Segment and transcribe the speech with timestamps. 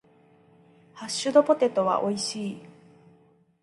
[0.95, 2.65] ハッシュドポテトは美味しい。